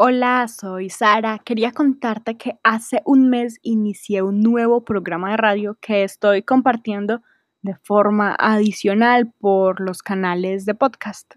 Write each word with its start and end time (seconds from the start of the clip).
Hola, 0.00 0.46
soy 0.46 0.90
Sara. 0.90 1.40
Quería 1.40 1.72
contarte 1.72 2.36
que 2.36 2.56
hace 2.62 3.02
un 3.04 3.30
mes 3.30 3.58
inicié 3.62 4.22
un 4.22 4.42
nuevo 4.42 4.84
programa 4.84 5.32
de 5.32 5.36
radio 5.36 5.76
que 5.80 6.04
estoy 6.04 6.44
compartiendo 6.44 7.20
de 7.62 7.74
forma 7.82 8.36
adicional 8.38 9.32
por 9.40 9.80
los 9.80 10.04
canales 10.04 10.66
de 10.66 10.76
podcast. 10.76 11.34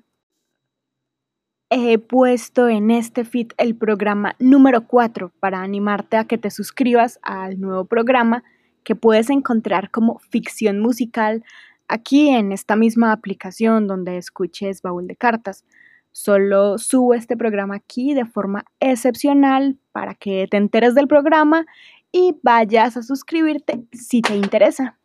He 1.71 1.97
puesto 1.97 2.69
en 2.69 2.91
este 2.91 3.25
feed 3.25 3.47
el 3.57 3.75
programa 3.75 4.35
número 4.37 4.85
4 4.85 5.31
para 5.39 5.63
animarte 5.63 6.17
a 6.17 6.25
que 6.25 6.37
te 6.37 6.51
suscribas 6.51 7.17
al 7.23 7.59
nuevo 7.59 7.85
programa 7.85 8.43
que 8.83 8.93
puedes 8.93 9.31
encontrar 9.31 9.89
como 9.89 10.19
ficción 10.29 10.79
musical 10.81 11.43
aquí 11.87 12.29
en 12.29 12.51
esta 12.51 12.75
misma 12.75 13.11
aplicación 13.11 13.87
donde 13.87 14.17
escuches 14.17 14.83
Baúl 14.83 15.07
de 15.07 15.15
Cartas. 15.15 15.65
Solo 16.11 16.77
subo 16.77 17.13
este 17.13 17.37
programa 17.37 17.75
aquí 17.75 18.13
de 18.13 18.25
forma 18.25 18.65
excepcional 18.79 19.77
para 19.91 20.13
que 20.15 20.47
te 20.49 20.57
enteres 20.57 20.95
del 20.95 21.07
programa 21.07 21.65
y 22.11 22.35
vayas 22.43 22.97
a 22.97 23.03
suscribirte 23.03 23.83
si 23.93 24.21
te 24.21 24.35
interesa. 24.35 25.00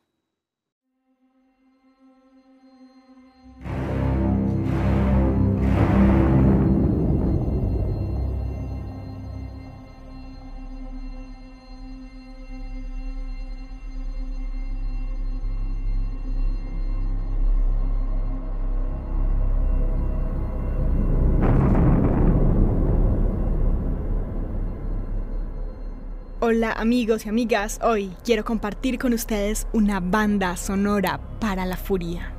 Hola 26.48 26.70
amigos 26.70 27.26
y 27.26 27.28
amigas, 27.28 27.80
hoy 27.82 28.12
quiero 28.24 28.44
compartir 28.44 29.00
con 29.00 29.12
ustedes 29.12 29.66
una 29.72 29.98
banda 29.98 30.56
sonora 30.56 31.18
para 31.40 31.66
la 31.66 31.76
furia. 31.76 32.32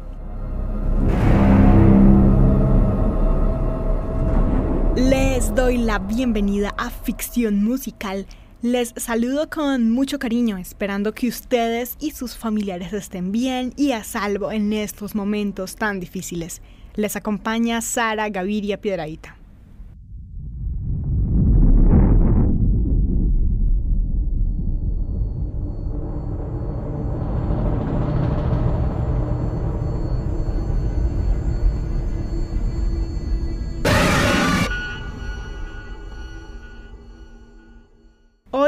Les 4.96 5.54
doy 5.54 5.80
la 5.80 6.00
bienvenida 6.00 6.74
a 6.78 6.90
Ficción 6.90 7.62
Musical. 7.62 8.28
Les 8.62 8.94
saludo 8.96 9.50
con 9.50 9.92
mucho 9.92 10.20
cariño, 10.20 10.58
esperando 10.58 11.14
que 11.14 11.28
ustedes 11.28 11.98
y 12.00 12.12
sus 12.12 12.38
familiares 12.38 12.94
estén 12.94 13.34
bien 13.34 13.74
y 13.76 13.92
a 13.92 14.06
salvo 14.06 14.54
en 14.54 14.72
estos 14.72 15.16
momentos 15.16 15.76
tan 15.76 16.00
difíciles. 16.00 16.62
Les 16.96 17.18
acompaña 17.18 17.82
Sara 17.82 18.30
Gaviria 18.30 18.80
Piedraíta. 18.80 19.37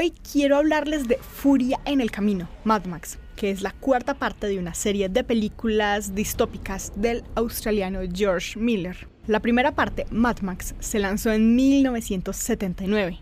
Hoy 0.02 0.14
quiero 0.31 0.55
hablarles 0.55 1.09
de 1.09 1.17
Furia 1.17 1.81
en 1.83 2.00
el 2.00 2.09
Camino, 2.09 2.47
Mad 2.64 2.86
Max, 2.86 3.19
que 3.36 3.52
es 3.52 3.61
la 3.61 3.73
cuarta 3.73 4.14
parte 4.14 4.47
de 4.47 4.58
una 4.58 4.73
serie 4.73 5.09
de 5.09 5.25
películas 5.25 6.16
distópicas 6.16 6.94
del 6.95 7.25
australiano 7.36 8.00
George 8.09 8.58
Miller. 8.58 9.09
La 9.27 9.42
primera 9.42 9.75
parte, 9.75 10.05
Mad 10.09 10.39
Max, 10.39 10.73
se 10.80 11.00
lanzó 11.00 11.33
en 11.33 11.53
1979 11.53 13.20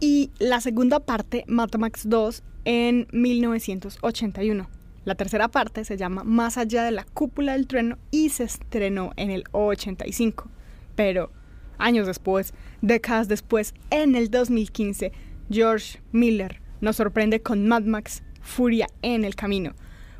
y 0.00 0.30
la 0.38 0.62
segunda 0.62 1.00
parte, 1.00 1.44
Mad 1.46 1.74
Max 1.74 2.04
2, 2.06 2.42
en 2.64 3.06
1981. 3.12 4.70
La 5.04 5.16
tercera 5.16 5.48
parte 5.48 5.84
se 5.84 5.98
llama 5.98 6.24
Más 6.24 6.56
allá 6.56 6.84
de 6.84 6.92
la 6.92 7.04
cúpula 7.04 7.52
del 7.52 7.66
trueno 7.66 7.98
y 8.10 8.30
se 8.30 8.44
estrenó 8.44 9.12
en 9.16 9.30
el 9.30 9.44
85. 9.52 10.48
Pero 10.96 11.30
años 11.76 12.06
después, 12.06 12.54
décadas 12.80 13.28
después, 13.28 13.74
en 13.90 14.14
el 14.14 14.30
2015, 14.30 15.12
George 15.50 16.00
Miller 16.12 16.60
nos 16.80 16.96
sorprende 16.96 17.42
con 17.42 17.66
Mad 17.66 17.82
Max 17.82 18.22
Furia 18.40 18.86
en 19.02 19.24
el 19.24 19.34
Camino, 19.34 19.74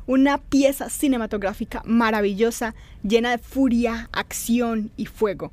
una 0.07 0.39
pieza 0.39 0.89
cinematográfica 0.89 1.81
maravillosa 1.85 2.75
llena 3.03 3.31
de 3.31 3.37
furia, 3.37 4.09
acción 4.11 4.91
y 4.97 5.05
fuego, 5.05 5.51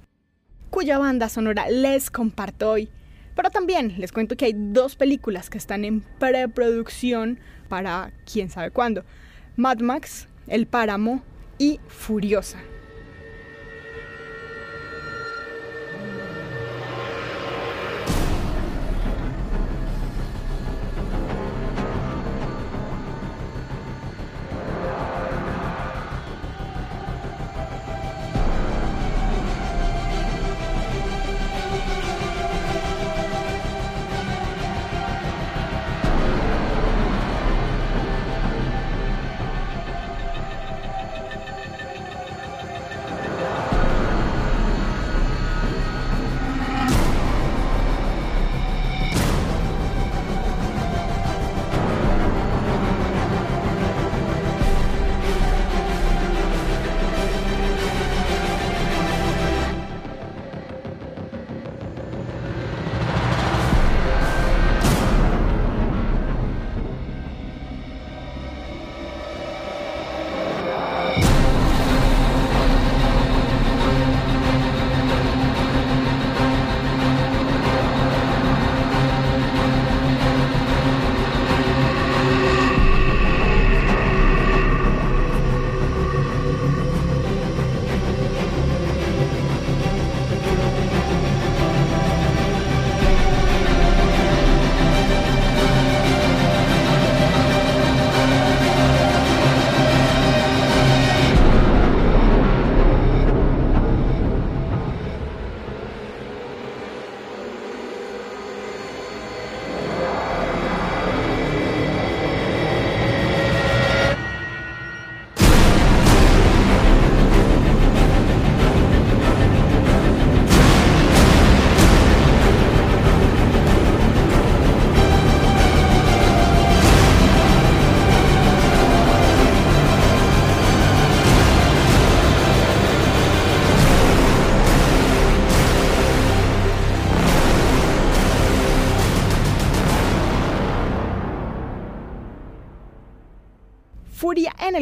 cuya 0.71 0.99
banda 0.99 1.29
sonora 1.29 1.69
les 1.71 2.11
comparto 2.11 2.71
hoy. 2.71 2.89
Pero 3.35 3.51
también 3.51 3.95
les 3.99 4.13
cuento 4.13 4.37
que 4.37 4.47
hay 4.47 4.55
dos 4.55 4.97
películas 4.97 5.49
que 5.49 5.59
están 5.59 5.85
en 5.85 6.03
preproducción 6.19 7.39
para 7.69 8.13
quién 8.31 8.51
sabe 8.51 8.71
cuándo. 8.71 9.05
Mad 9.57 9.81
Max, 9.81 10.29
El 10.47 10.67
Páramo 10.67 11.23
y 11.59 11.81
Furiosa. 11.89 12.59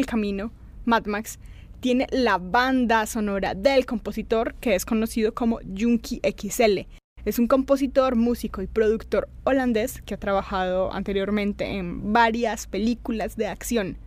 El 0.01 0.07
Camino, 0.07 0.51
Mad 0.85 1.05
Max, 1.05 1.39
tiene 1.79 2.07
la 2.11 2.37
banda 2.37 3.05
sonora 3.05 3.53
del 3.55 3.85
compositor 3.85 4.55
que 4.55 4.75
es 4.75 4.85
conocido 4.85 5.33
como 5.33 5.59
Junkie 5.77 6.21
XL. 6.23 6.87
Es 7.23 7.37
un 7.37 7.47
compositor, 7.47 8.15
músico 8.15 8.61
y 8.63 8.67
productor 8.67 9.29
holandés 9.43 10.01
que 10.01 10.15
ha 10.15 10.19
trabajado 10.19 10.91
anteriormente 10.91 11.65
en 11.65 12.13
varias 12.13 12.65
películas 12.67 13.35
de 13.35 13.47
acción. 13.47 13.97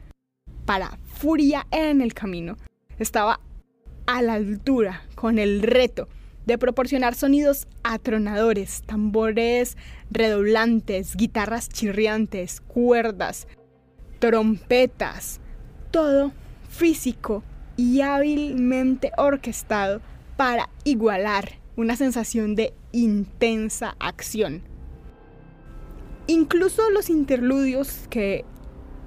Para 0.65 0.99
Furia 1.05 1.67
en 1.71 2.01
el 2.01 2.13
Camino 2.13 2.57
estaba 2.99 3.41
a 4.07 4.21
la 4.23 4.35
altura 4.35 5.03
con 5.15 5.39
el 5.39 5.63
reto 5.63 6.09
de 6.47 6.59
proporcionar 6.59 7.15
sonidos 7.15 7.69
atronadores, 7.85 8.83
tambores 8.83 9.77
redoblantes, 10.11 11.17
guitarras 11.17 11.69
chirriantes, 11.69 12.61
cuerdas, 12.61 13.47
trompetas, 14.19 15.41
todo 15.95 16.33
físico 16.71 17.45
y 17.77 18.01
hábilmente 18.01 19.13
orquestado 19.17 20.01
para 20.37 20.69
igualar 20.83 21.53
una 21.77 21.95
sensación 21.95 22.57
de 22.57 22.75
intensa 22.91 23.95
acción. 24.01 24.63
Incluso 26.27 26.91
los 26.91 27.11
interludios 27.11 28.09
que 28.11 28.45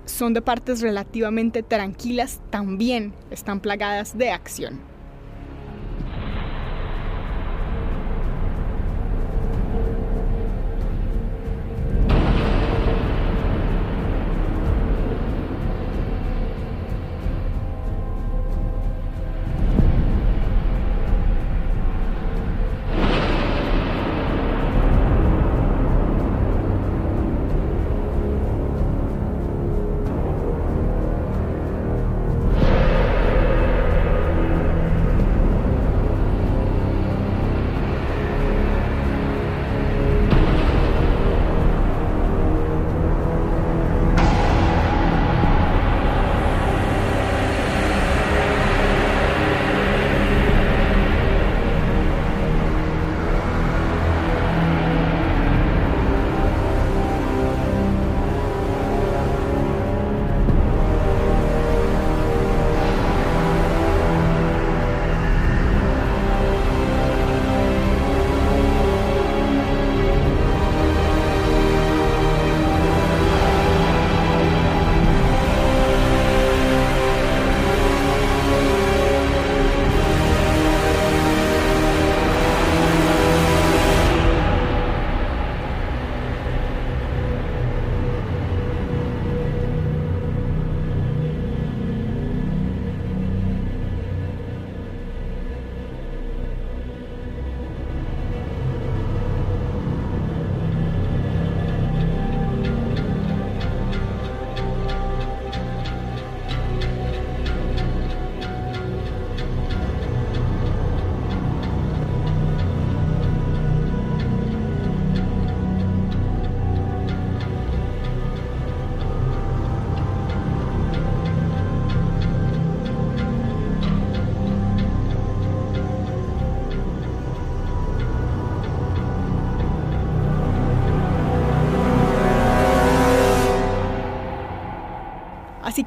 son 0.06 0.34
de 0.34 0.42
partes 0.42 0.80
relativamente 0.80 1.62
tranquilas 1.62 2.40
también 2.52 3.14
están 3.32 3.60
plagadas 3.60 4.18
de 4.18 4.32
acción. 4.32 4.80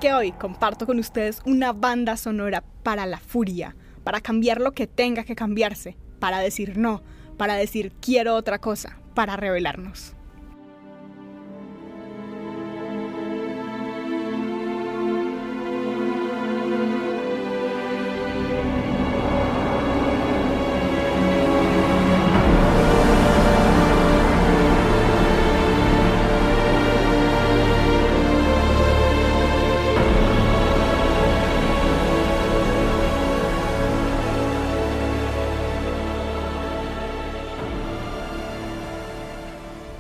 Que 0.01 0.15
hoy 0.15 0.33
comparto 0.33 0.87
con 0.87 0.99
ustedes 0.99 1.43
una 1.45 1.75
banda 1.75 2.17
sonora 2.17 2.65
para 2.83 3.05
la 3.05 3.19
furia, 3.19 3.77
para 4.03 4.23
cambiar 4.23 4.59
lo 4.59 4.73
que 4.73 4.87
tenga 4.87 5.25
que 5.25 5.37
cambiarse, 5.37 5.95
para 6.19 6.39
decir 6.39 6.79
no, 6.79 7.03
para 7.37 7.55
decir 7.55 7.93
quiero 8.01 8.35
otra 8.35 8.59
cosa, 8.59 8.99
para 9.15 9.37
revelarnos. 9.37 10.15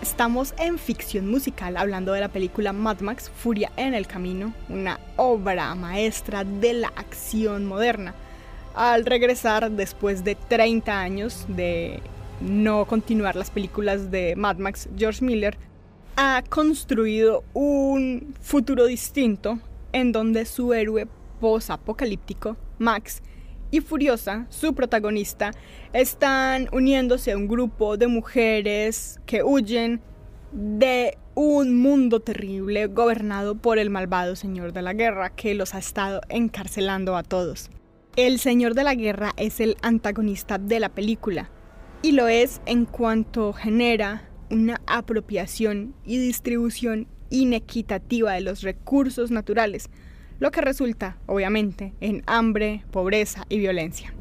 Estamos 0.03 0.55
en 0.57 0.79
ficción 0.79 1.29
musical 1.31 1.77
hablando 1.77 2.13
de 2.15 2.21
la 2.21 2.29
película 2.29 2.73
Mad 2.73 3.01
Max 3.01 3.31
Furia 3.31 3.71
en 3.77 3.93
el 3.93 4.07
Camino, 4.07 4.55
una 4.71 4.99
obra 5.17 5.75
maestra 5.75 6.43
de 6.43 6.73
la 6.73 6.89
acción 6.89 7.67
moderna. 7.67 8.15
Al 8.75 9.05
regresar 9.05 9.71
después 9.71 10.25
de 10.25 10.37
30 10.37 10.99
años 10.99 11.45
de 11.49 12.01
no 12.41 12.87
continuar 12.87 13.37
las 13.37 13.51
películas 13.51 14.11
de 14.11 14.37
Mad 14.37 14.57
Max, 14.57 14.89
George 14.97 15.23
Miller 15.23 15.59
ha 16.17 16.43
construido 16.49 17.45
un 17.53 18.35
futuro 18.41 18.87
distinto 18.87 19.59
en 19.93 20.13
donde 20.13 20.47
su 20.47 20.73
héroe 20.73 21.09
post-apocalíptico, 21.41 22.57
Max, 22.79 23.23
y 23.71 23.81
Furiosa, 23.81 24.47
su 24.49 24.75
protagonista, 24.75 25.53
están 25.93 26.69
uniéndose 26.73 27.33
a 27.33 27.37
un 27.37 27.49
grupo 27.49 27.97
de 27.97 28.07
mujeres 28.07 29.21
que 29.27 29.43
huyen 29.43 30.01
de 30.53 31.17
un 31.35 31.81
mundo 31.81 32.21
terrible 32.21 32.87
gobernado 32.87 33.55
por 33.57 33.79
el 33.79 33.91
malvado 33.91 34.35
Señor 34.37 34.73
de 34.73 34.83
la 34.83 34.93
Guerra 34.93 35.31
que 35.31 35.55
los 35.55 35.75
ha 35.75 35.79
estado 35.79 36.21
encarcelando 36.29 37.17
a 37.17 37.23
todos. 37.23 37.71
El 38.17 38.39
Señor 38.41 38.75
de 38.75 38.85
la 38.85 38.95
Guerra 38.95 39.33
es 39.37 39.61
el 39.61 39.77
antagonista 39.83 40.59
de 40.59 40.81
la 40.81 40.89
película 40.89 41.51
y 42.03 42.13
lo 42.13 42.29
es 42.29 42.61
en 42.67 42.85
cuanto 42.85 43.53
genera 43.53 44.29
una 44.51 44.81
apropiación 44.87 45.95
y 46.05 46.19
distribución 46.19 47.07
inequitativa 47.31 48.33
de 48.33 48.41
los 48.41 48.63
recursos 48.63 49.31
naturales, 49.31 49.89
lo 50.41 50.51
que 50.51 50.63
resulta, 50.63 51.19
obviamente, 51.27 51.93
en 52.01 52.25
hambre, 52.27 52.83
pobreza 52.91 53.45
y 53.49 53.59
violencia. 53.59 54.13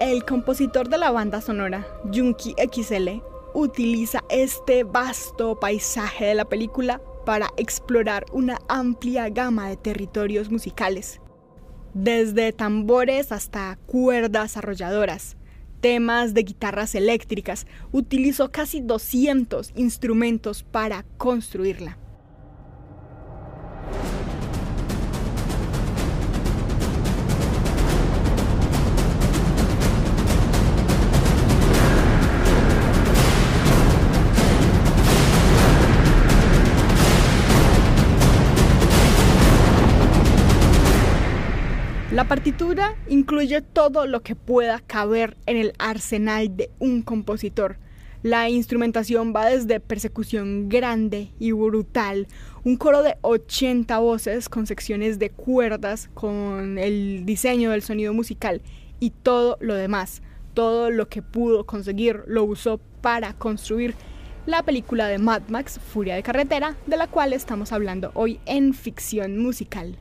El 0.00 0.24
compositor 0.24 0.88
de 0.88 0.96
la 0.96 1.10
banda 1.10 1.42
sonora, 1.42 1.86
Junkie 2.10 2.54
XL, 2.72 3.20
utiliza 3.52 4.24
este 4.30 4.82
vasto 4.82 5.60
paisaje 5.60 6.24
de 6.24 6.34
la 6.34 6.46
película 6.46 7.02
para 7.26 7.50
explorar 7.58 8.24
una 8.32 8.56
amplia 8.66 9.28
gama 9.28 9.68
de 9.68 9.76
territorios 9.76 10.50
musicales, 10.50 11.20
desde 11.92 12.54
tambores 12.54 13.30
hasta 13.30 13.76
cuerdas 13.84 14.56
arrolladoras, 14.56 15.36
temas 15.82 16.32
de 16.32 16.44
guitarras 16.44 16.94
eléctricas, 16.94 17.66
utilizó 17.92 18.50
casi 18.50 18.80
200 18.80 19.72
instrumentos 19.76 20.62
para 20.62 21.04
construirla. 21.18 21.98
Partitura 42.30 42.94
incluye 43.08 43.60
todo 43.60 44.06
lo 44.06 44.22
que 44.22 44.36
pueda 44.36 44.78
caber 44.78 45.36
en 45.46 45.56
el 45.56 45.72
arsenal 45.80 46.56
de 46.56 46.70
un 46.78 47.02
compositor. 47.02 47.78
La 48.22 48.48
instrumentación 48.48 49.34
va 49.34 49.46
desde 49.46 49.80
persecución 49.80 50.68
grande 50.68 51.32
y 51.40 51.50
brutal, 51.50 52.28
un 52.62 52.76
coro 52.76 53.02
de 53.02 53.16
80 53.22 53.98
voces 53.98 54.48
con 54.48 54.68
secciones 54.68 55.18
de 55.18 55.30
cuerdas, 55.30 56.08
con 56.14 56.78
el 56.78 57.26
diseño 57.26 57.72
del 57.72 57.82
sonido 57.82 58.14
musical 58.14 58.62
y 59.00 59.10
todo 59.10 59.58
lo 59.60 59.74
demás. 59.74 60.22
Todo 60.54 60.88
lo 60.90 61.08
que 61.08 61.22
pudo 61.22 61.66
conseguir 61.66 62.22
lo 62.28 62.44
usó 62.44 62.78
para 63.00 63.32
construir 63.32 63.96
la 64.46 64.62
película 64.62 65.08
de 65.08 65.18
Mad 65.18 65.48
Max, 65.48 65.80
Furia 65.80 66.14
de 66.14 66.22
Carretera, 66.22 66.76
de 66.86 66.96
la 66.96 67.08
cual 67.08 67.32
estamos 67.32 67.72
hablando 67.72 68.12
hoy 68.14 68.38
en 68.46 68.72
ficción 68.72 69.36
musical. 69.36 69.98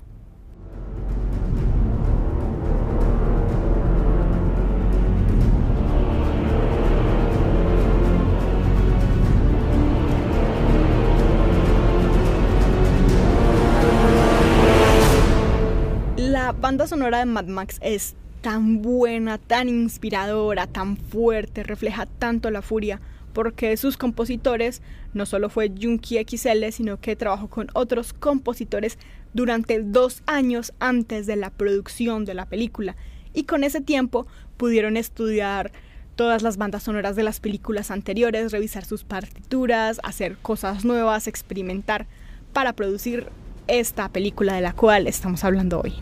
Banda 16.60 16.88
sonora 16.88 17.20
de 17.20 17.26
Mad 17.26 17.46
Max 17.46 17.78
es 17.82 18.16
tan 18.42 18.82
buena, 18.82 19.38
tan 19.38 19.70
inspiradora, 19.70 20.68
tan 20.68 20.98
fuerte, 20.98 21.64
refleja 21.64 22.06
tanto 22.06 22.52
la 22.52 22.62
furia, 22.62 23.00
porque 23.34 23.78
sus 23.78 23.96
compositores 23.96 24.82
no 25.14 25.26
solo 25.26 25.50
fue 25.50 25.70
Junkie 25.70 26.26
XL, 26.28 26.72
sino 26.72 27.00
que 27.00 27.16
trabajó 27.16 27.48
con 27.50 27.68
otros 27.74 28.12
compositores 28.12 28.98
durante 29.34 29.82
dos 29.82 30.22
años 30.26 30.74
antes 30.80 31.28
de 31.28 31.38
la 31.38 31.50
producción 31.50 32.26
de 32.26 32.34
la 32.34 32.46
película, 32.46 32.98
y 33.34 33.44
con 33.44 33.64
ese 33.64 33.80
tiempo 33.80 34.28
pudieron 34.58 34.98
estudiar 34.98 35.72
todas 36.16 36.42
las 36.42 36.58
bandas 36.58 36.84
sonoras 36.84 37.16
de 37.16 37.24
las 37.24 37.40
películas 37.40 37.90
anteriores, 37.90 38.52
revisar 38.52 38.84
sus 38.84 39.06
partituras, 39.06 40.02
hacer 40.04 40.36
cosas 40.38 40.84
nuevas, 40.84 41.28
experimentar 41.28 42.08
para 42.52 42.74
producir 42.74 43.28
esta 43.68 44.10
película 44.10 44.56
de 44.56 44.62
la 44.62 44.74
cual 44.74 45.08
estamos 45.08 45.46
hablando 45.46 45.80
hoy. 45.80 45.94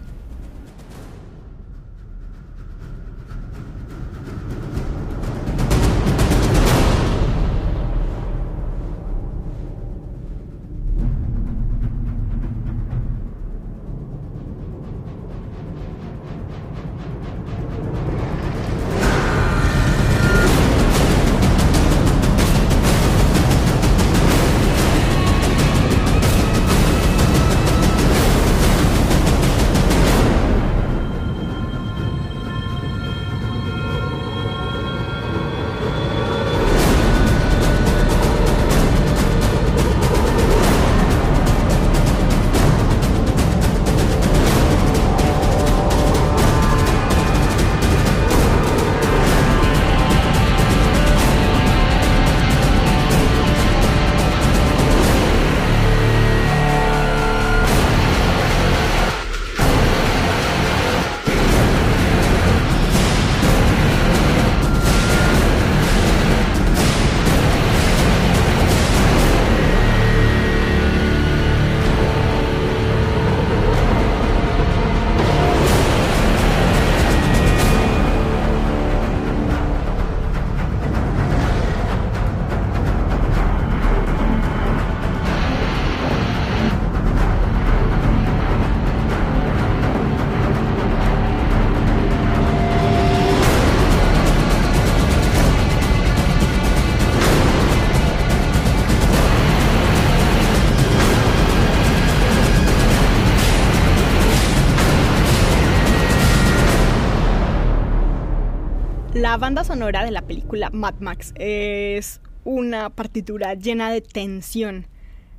La 109.28 109.36
banda 109.36 109.66
sonora 109.66 110.06
de 110.06 110.12
la 110.12 110.22
película 110.22 110.70
Mad 110.70 111.02
Max 111.02 111.34
es 111.36 112.22
una 112.46 112.90
partitura 112.90 113.56
llena 113.56 113.92
de 113.92 114.00
tensión, 114.00 114.88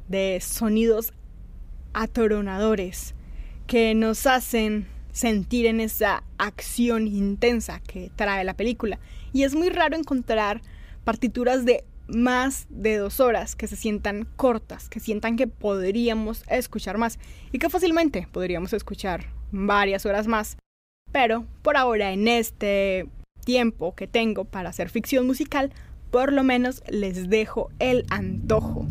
de 0.09 0.41
sonidos 0.43 1.15
atoronadores 1.95 3.15
que 3.67 3.95
nos 3.95 4.27
hacen 4.27 4.87
sentir 5.11 5.65
en 5.65 5.81
esa 5.81 6.23
acción 6.37 7.07
intensa 7.07 7.81
que 7.81 8.11
trae 8.15 8.45
la 8.45 8.53
película. 8.53 8.99
Y 9.33 9.45
es 9.45 9.55
muy 9.55 9.71
raro 9.71 9.97
encontrar 9.97 10.61
partituras 11.05 11.65
de 11.65 11.83
más 12.09 12.67
de 12.69 12.99
dos 12.99 13.21
horas 13.21 13.57
que 13.57 13.69
se 13.69 13.77
sientan 13.77 14.29
cortas, 14.37 14.91
que 14.91 15.01
sientan 15.01 15.37
que 15.37 15.47
podríamos 15.47 16.45
escuchar 16.51 16.99
más 16.99 17.19
y 17.53 17.59
que 17.59 17.71
fácilmente 17.71 18.29
podríamos 18.31 18.75
escuchar 18.75 19.33
varias 19.51 20.05
horas 20.05 20.27
más. 20.27 20.59
Pero 21.11 21.47
por 21.63 21.79
ahora 21.79 22.13
en 22.13 22.29
este 22.29 23.09
tiempo 23.49 23.95
que 23.95 24.07
tengo 24.07 24.45
para 24.45 24.69
hacer 24.69 24.91
ficción 24.91 25.27
musical, 25.27 25.73
por 26.11 26.35
lo 26.35 26.45
menos 26.45 26.83
les 26.91 27.31
dejo 27.31 27.71
el 27.79 28.05
antojo. 28.11 28.85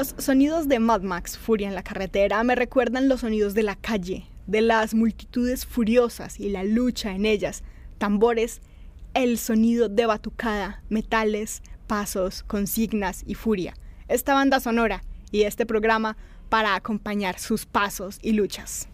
Los 0.00 0.14
sonidos 0.16 0.66
de 0.66 0.78
Mad 0.78 1.02
Max 1.02 1.36
Furia 1.36 1.68
en 1.68 1.74
la 1.74 1.82
carretera 1.82 2.42
me 2.42 2.54
recuerdan 2.54 3.06
los 3.06 3.20
sonidos 3.20 3.52
de 3.52 3.62
la 3.62 3.76
calle, 3.76 4.24
de 4.46 4.62
las 4.62 4.94
multitudes 4.94 5.66
furiosas 5.66 6.40
y 6.40 6.48
la 6.48 6.64
lucha 6.64 7.14
en 7.14 7.26
ellas, 7.26 7.62
tambores, 7.98 8.62
el 9.12 9.36
sonido 9.36 9.90
de 9.90 10.06
batucada, 10.06 10.82
metales, 10.88 11.60
pasos, 11.86 12.42
consignas 12.44 13.24
y 13.26 13.34
furia. 13.34 13.74
Esta 14.08 14.32
banda 14.32 14.58
sonora 14.58 15.04
y 15.32 15.42
este 15.42 15.66
programa 15.66 16.16
para 16.48 16.76
acompañar 16.76 17.38
sus 17.38 17.66
pasos 17.66 18.18
y 18.22 18.32
luchas. 18.32 18.88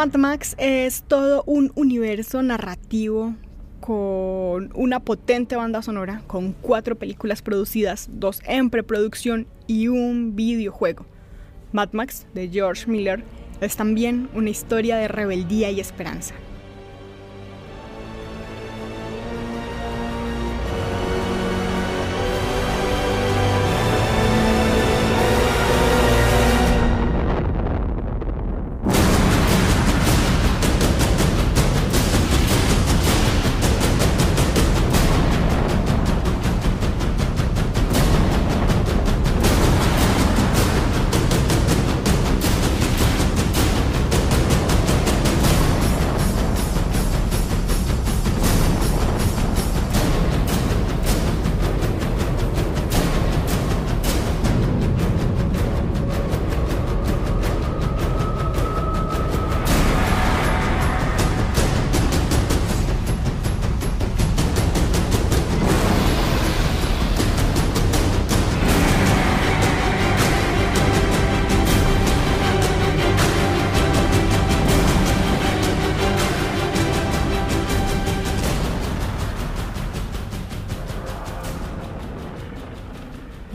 Mad 0.00 0.14
Max 0.14 0.54
es 0.56 1.02
todo 1.02 1.42
un 1.44 1.72
universo 1.74 2.42
narrativo 2.42 3.34
con 3.80 4.70
una 4.74 5.00
potente 5.00 5.56
banda 5.56 5.82
sonora, 5.82 6.22
con 6.26 6.54
cuatro 6.54 6.96
películas 6.96 7.42
producidas, 7.42 8.08
dos 8.10 8.40
en 8.46 8.70
preproducción 8.70 9.46
y 9.66 9.88
un 9.88 10.36
videojuego. 10.36 11.04
Mad 11.72 11.90
Max 11.92 12.26
de 12.32 12.48
George 12.48 12.90
Miller 12.90 13.22
es 13.60 13.76
también 13.76 14.30
una 14.32 14.48
historia 14.48 14.96
de 14.96 15.06
rebeldía 15.06 15.70
y 15.70 15.80
esperanza. 15.80 16.34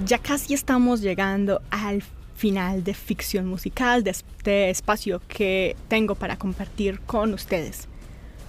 Ya 0.06 0.20
casi 0.20 0.54
estamos 0.54 1.02
llegando 1.02 1.63
al 1.72 2.04
final 2.36 2.84
de 2.84 2.94
ficción 2.94 3.48
musical, 3.48 4.04
de 4.04 4.12
este 4.12 4.70
espacio 4.70 5.20
que 5.28 5.76
tengo 5.88 6.13
para 6.13 6.38
compartir 6.38 7.00
con 7.08 7.34
ustedes. 7.34 7.88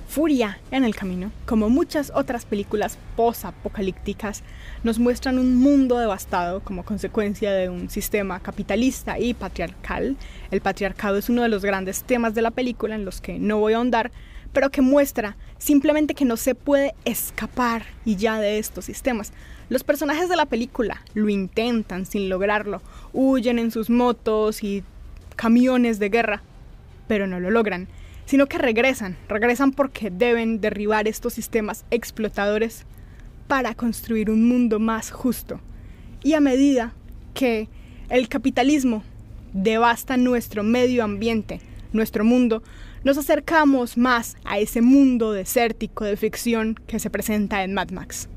Furia 0.06 0.60
en 0.70 0.84
el 0.84 0.94
camino, 0.94 1.32
como 1.46 1.70
muchas 1.70 2.12
otras 2.14 2.44
películas 2.44 2.98
post-apocalípticas, 3.16 4.42
nos 4.84 4.98
muestran 4.98 5.38
un 5.38 5.56
mundo 5.56 5.98
devastado 5.98 6.60
como 6.60 6.84
consecuencia 6.84 7.54
de 7.54 7.70
un 7.70 7.88
sistema 7.88 8.38
capitalista 8.40 9.18
y 9.18 9.32
patriarcal. 9.32 10.18
El 10.50 10.60
patriarcado 10.60 11.16
es 11.16 11.30
uno 11.30 11.40
de 11.40 11.48
los 11.48 11.64
grandes 11.64 12.02
temas 12.02 12.34
de 12.34 12.42
la 12.42 12.50
película 12.50 12.96
en 12.96 13.06
los 13.06 13.22
que 13.22 13.38
no 13.38 13.60
voy 13.60 13.72
a 13.72 13.78
ahondar, 13.78 14.12
pero 14.52 14.70
que 14.70 14.82
muestra 14.82 15.38
simplemente 15.56 16.14
que 16.14 16.26
no 16.26 16.36
se 16.36 16.54
puede 16.54 16.94
escapar 17.06 17.86
y 18.04 18.16
ya 18.16 18.38
de 18.38 18.58
estos 18.58 18.84
sistemas. 18.84 19.32
Los 19.68 19.82
personajes 19.82 20.28
de 20.28 20.36
la 20.36 20.46
película 20.46 21.02
lo 21.14 21.28
intentan 21.28 22.06
sin 22.06 22.28
lograrlo, 22.28 22.82
huyen 23.12 23.58
en 23.58 23.72
sus 23.72 23.90
motos 23.90 24.62
y 24.62 24.84
camiones 25.34 25.98
de 25.98 26.08
guerra, 26.08 26.42
pero 27.08 27.26
no 27.26 27.40
lo 27.40 27.50
logran, 27.50 27.88
sino 28.26 28.46
que 28.46 28.58
regresan, 28.58 29.16
regresan 29.28 29.72
porque 29.72 30.10
deben 30.10 30.60
derribar 30.60 31.08
estos 31.08 31.32
sistemas 31.32 31.84
explotadores 31.90 32.86
para 33.48 33.74
construir 33.74 34.30
un 34.30 34.48
mundo 34.48 34.78
más 34.78 35.10
justo. 35.10 35.60
Y 36.22 36.34
a 36.34 36.40
medida 36.40 36.92
que 37.34 37.68
el 38.08 38.28
capitalismo 38.28 39.02
devasta 39.52 40.16
nuestro 40.16 40.62
medio 40.62 41.02
ambiente, 41.02 41.60
nuestro 41.92 42.24
mundo, 42.24 42.62
nos 43.02 43.18
acercamos 43.18 43.96
más 43.96 44.36
a 44.44 44.58
ese 44.58 44.80
mundo 44.80 45.32
desértico 45.32 46.04
de 46.04 46.16
ficción 46.16 46.76
que 46.86 47.00
se 47.00 47.10
presenta 47.10 47.64
en 47.64 47.74
Mad 47.74 47.90
Max. 47.90 48.28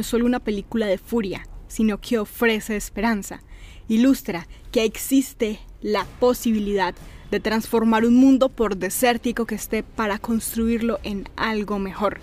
Es 0.00 0.06
solo 0.06 0.26
una 0.26 0.40
película 0.40 0.86
de 0.86 0.98
furia, 0.98 1.46
sino 1.68 2.00
que 2.00 2.18
ofrece 2.18 2.76
esperanza. 2.76 3.42
Ilustra 3.88 4.46
que 4.72 4.84
existe 4.84 5.60
la 5.80 6.04
posibilidad 6.18 6.94
de 7.30 7.40
transformar 7.40 8.04
un 8.04 8.16
mundo 8.16 8.48
por 8.48 8.76
desértico 8.76 9.46
que 9.46 9.54
esté 9.54 9.82
para 9.82 10.18
construirlo 10.18 10.98
en 11.02 11.28
algo 11.36 11.78
mejor. 11.78 12.20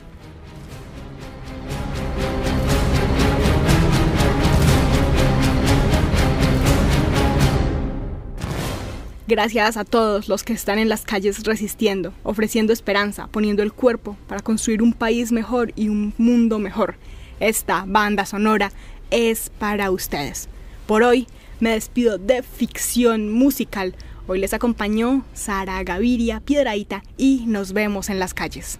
Gracias 9.30 9.76
a 9.76 9.84
todos 9.84 10.30
los 10.30 10.46
que 10.46 10.54
están 10.54 10.80
en 10.80 10.88
las 10.88 11.02
calles 11.02 11.44
resistiendo, 11.44 12.14
ofreciendo 12.24 12.72
esperanza, 12.72 13.28
poniendo 13.28 13.62
el 13.62 13.74
cuerpo 13.74 14.16
para 14.26 14.40
construir 14.40 14.82
un 14.82 14.94
país 14.94 15.34
mejor 15.34 15.74
y 15.76 15.90
un 15.90 16.14
mundo 16.18 16.60
mejor. 16.60 16.96
Esta 17.40 17.86
banda 17.88 18.26
sonora 18.26 18.72
es 19.12 19.52
para 19.60 19.92
ustedes. 19.92 20.50
Por 20.86 21.04
hoy 21.04 21.28
me 21.60 21.72
despido 21.72 22.18
de 22.18 22.44
ficción 22.44 23.32
musical. 23.32 23.96
Hoy 24.28 24.40
les 24.40 24.54
acompañó 24.54 25.24
Sara 25.34 25.84
Gaviria 25.84 26.40
Piedraita 26.40 27.04
y 27.18 27.46
nos 27.48 27.74
vemos 27.74 28.10
en 28.10 28.20
las 28.20 28.34
calles. 28.34 28.80